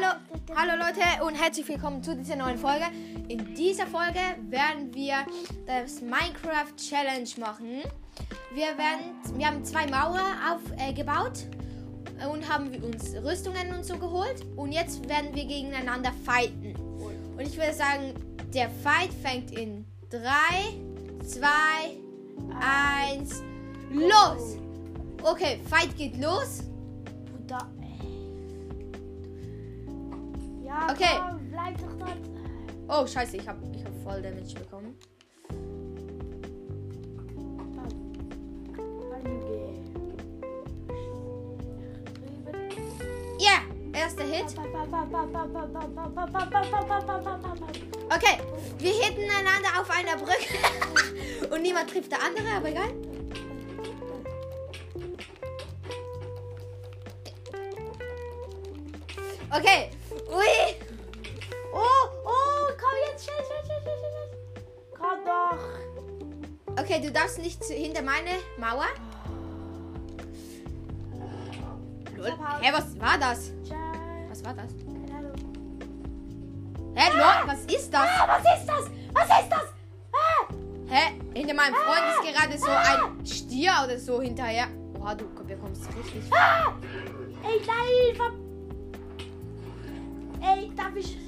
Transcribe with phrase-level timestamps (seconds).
[0.00, 0.14] Hallo,
[0.54, 2.84] hallo Leute und herzlich willkommen zu dieser neuen Folge.
[3.28, 5.26] In dieser Folge werden wir
[5.66, 7.82] das Minecraft Challenge machen.
[8.52, 11.46] Wir werden, wir haben zwei Mauern aufgebaut
[12.20, 16.76] äh, und haben uns Rüstungen und so geholt und jetzt werden wir gegeneinander fighten.
[17.36, 18.14] Und ich würde sagen,
[18.54, 20.20] der Fight fängt in 3,
[21.26, 21.48] 2,
[23.10, 23.42] 1,
[23.90, 24.58] los!
[25.24, 26.67] Okay, Fight geht los.
[30.78, 31.18] Ja, Okay.
[31.18, 32.18] komm, bleib doch dort.
[32.88, 34.96] Oh, scheiße, ich habe ich hab voll Damage bekommen.
[43.38, 43.60] Ja,
[43.92, 44.54] yeah, erster Hit.
[48.10, 48.38] Okay,
[48.78, 52.90] wir hitten einander auf einer Brücke und niemand trifft der andere, aber egal.
[59.50, 59.90] Okay,
[60.28, 60.76] ui.
[61.72, 64.28] Oh, oh, komm jetzt, schnell, schnell, schnell, schnell, schnell.
[64.98, 66.82] Komm doch.
[66.82, 68.86] Okay, du darfst nicht hinter meine Mauer.
[72.16, 72.32] Lol.
[72.60, 73.52] Hä, was war das?
[74.28, 74.72] Was war das?
[76.94, 78.08] Hä, lol, was ist das?
[78.08, 78.90] Ah, was ist das?
[79.12, 79.64] Was ist das?
[80.12, 80.48] Ah,
[80.88, 81.12] Hä?
[81.34, 84.66] Hinter meinem Freund ist gerade so ein Stier oder so hinterher.
[85.00, 86.24] Oha, du bekommst richtig.
[86.32, 86.72] ah.
[87.44, 88.37] Ey, nein.
[90.78, 91.16] Darf ich...
[91.16, 91.18] äh,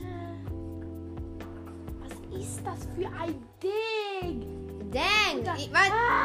[2.01, 4.47] Was ist das für ein Ding?
[4.91, 5.45] Dang!
[5.57, 5.79] Ich, wa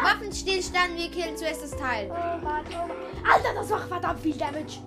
[0.03, 2.09] Waffenstillstand, wir killen zuerst das Teil.
[2.09, 2.91] Oh Mann, oh Mann.
[3.31, 4.79] Alter, das macht verdammt viel Damage.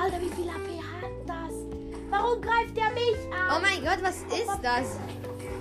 [0.00, 1.54] Alter, wie viel AP hat das?
[2.10, 3.62] Warum greift er mich Oh an?
[3.62, 4.98] mein Gott, was ist das?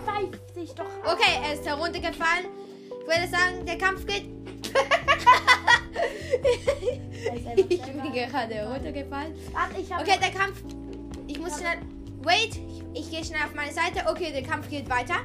[0.06, 1.14] Pfeift sich doch an.
[1.14, 2.46] Okay, er ist heruntergefallen.
[2.90, 4.26] Ich würde sagen, der Kampf geht.
[7.70, 9.34] ich bin gerade heruntergefallen.
[10.00, 10.62] Okay, der Kampf.
[11.46, 11.78] Ich muss schnell.
[12.24, 14.04] Wait, ich, ich gehe schnell auf meine Seite.
[14.10, 15.18] Okay, der Kampf geht weiter.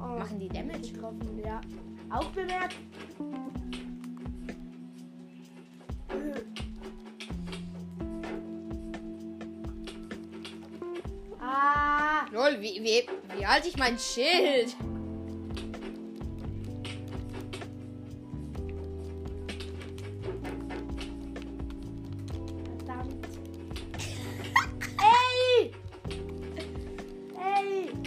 [0.00, 0.90] oh, Machen die Damage?
[0.92, 1.60] getroffen, ja.
[2.10, 2.74] Auch bemerkt.
[11.40, 13.06] Ah, Lol, wie, wie,
[13.36, 14.76] wie halte ich mein Schild?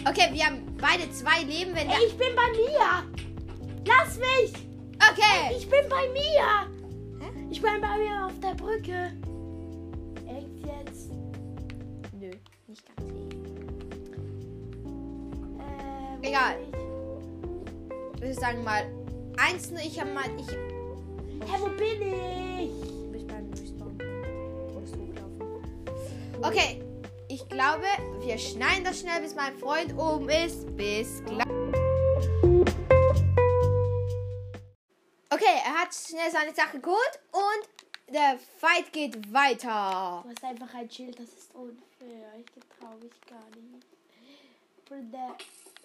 [0.08, 1.88] Okay, wir haben beide zwei Leben, wenn.
[1.88, 3.04] Ey, ich bin bei mir!
[3.86, 4.52] Lass mich!
[4.98, 5.56] Okay!
[5.56, 6.68] Ich bin bei mir!
[7.20, 7.48] Hä?
[7.52, 9.14] Ich bin bei mir auf der Brücke.
[10.28, 11.12] Echt jetzt?
[12.20, 12.32] Nö,
[12.68, 13.12] nicht ganz.
[16.24, 16.56] Äh, Egal.
[18.16, 18.84] Ich würde sagen mal.
[19.38, 20.26] Eins nur, ich habe mal.
[20.40, 20.48] Ich.
[20.50, 22.72] Hä, wo bin ich?
[22.82, 23.98] Du bist beim Respawn.
[26.42, 26.82] Okay,
[27.32, 27.86] ich glaube,
[28.20, 30.76] wir schneiden das schnell, bis mein Freund oben ist.
[30.76, 31.48] Bis gleich.
[35.30, 40.24] Okay, er hat schnell seine Sache geholt und der Fight geht weiter.
[40.24, 42.34] Du hast einfach ein Schild, das ist unfair.
[42.38, 42.46] Ich
[42.78, 43.86] trau mich gar nicht.
[44.86, 45.38] Bruder.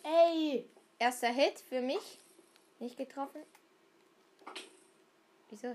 [0.02, 0.68] Ey!
[0.98, 2.18] Erster Hit für mich.
[2.80, 3.42] Nicht getroffen.
[5.50, 5.68] Wieso?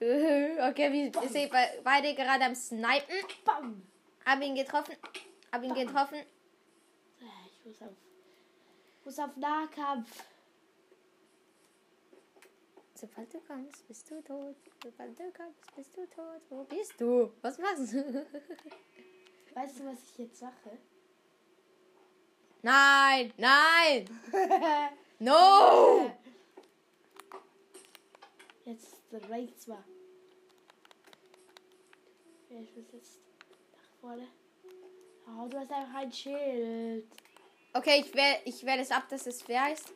[0.70, 3.16] Okay, wir sind be- beide gerade am Snipen.
[3.44, 3.82] Bam!
[4.24, 4.96] Hab ihn getroffen.
[5.52, 6.16] Hab ihn getroffen.
[6.18, 7.94] Äh, Ich muss auf.
[9.04, 10.24] Muss auf Nahkampf.
[12.94, 14.56] Sobald du kommst, bist du tot.
[14.82, 16.40] Sobald du kommst, bist du tot.
[16.50, 17.32] Wo bist du?
[17.42, 18.26] Was machst du?
[19.54, 20.78] Weißt du, was ich jetzt mache?
[22.62, 24.04] Nein, nein.
[25.22, 26.10] No.
[28.70, 28.94] Jetzt
[29.28, 29.84] rechts mal.
[32.50, 33.18] Ich muss jetzt
[33.72, 34.28] nach vorne.
[35.26, 37.04] Oh, du hast einfach ein Schild.
[37.72, 39.92] Okay, ich wähle ich wähl es ab, dass es fair ist.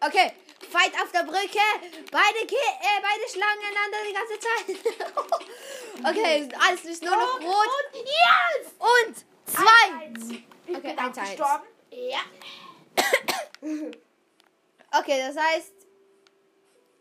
[0.00, 0.32] Okay,
[0.70, 1.58] Fight auf der Brücke.
[2.12, 4.66] Beide, Ki äh, beide schlagen einander die ganze Zeit.
[6.10, 7.68] okay, alles ist nur noch rot.
[7.92, 8.72] Und jetzt!
[8.78, 9.16] Und
[9.46, 10.00] zwei.
[10.00, 10.30] Eins.
[10.30, 11.40] Ich Okay, bin eins, eins.
[11.90, 12.22] Ja.
[14.98, 15.72] Okay, das heißt,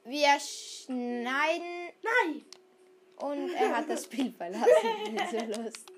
[0.05, 2.45] wir schneiden Nein.
[3.17, 4.67] und er hat das Spiel verlassen.
[5.29, 5.91] so Lust.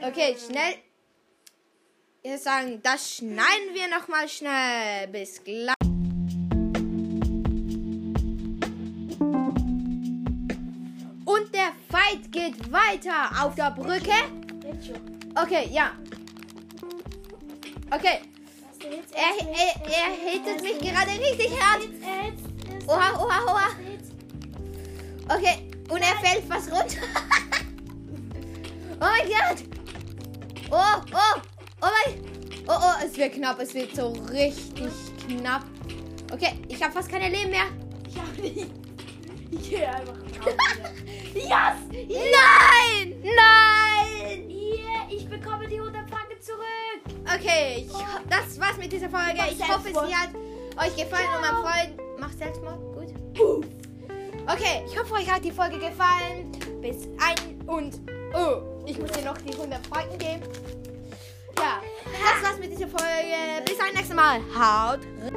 [0.00, 0.74] Okay, schnell.
[2.22, 5.08] Ich würde sagen, das schneiden wir noch mal schnell.
[5.08, 5.74] Bis gleich.
[11.24, 14.12] Und der Fight geht weiter auf der Brücke.
[15.34, 15.92] Okay, ja.
[17.90, 18.20] Okay,
[19.16, 21.88] er, er, er hittet mich gerade richtig hart.
[22.86, 23.68] Oha, oha, oha.
[25.28, 27.02] Okay, und er fällt fast runter.
[29.00, 29.64] oh mein Gott.
[30.70, 31.40] Oh, oh,
[31.82, 32.36] oh mein.
[32.68, 33.60] Oh, oh, es wird knapp.
[33.60, 34.92] Es wird so richtig
[35.26, 35.64] knapp.
[36.32, 37.66] Okay, ich habe fast keine Leben mehr.
[38.08, 38.70] Ich hab nicht.
[39.50, 40.54] Ich gehe einfach raus.
[41.34, 41.48] yes!
[41.92, 43.14] Nein!
[43.22, 44.44] Nein!
[44.48, 46.85] Hier, ich bekomme die 100 Franken zurück.
[47.34, 47.92] Okay, ich,
[48.30, 49.40] das war's mit dieser Folge.
[49.50, 50.30] Ich hoffe, sie hat
[50.78, 51.62] euch gefallen und mein Ciao.
[51.62, 52.78] Freund macht Selbstmord.
[53.36, 53.66] Gut.
[54.46, 56.52] Okay, ich hoffe, euch hat die Folge gefallen.
[56.80, 58.00] Bis ein und.
[58.32, 60.42] Oh, ich muss dir noch die 100 Franken geben.
[61.58, 63.64] Ja, das war's mit dieser Folge.
[63.64, 64.40] Bis ein nächstes Mal.
[64.54, 65.35] Haut rein.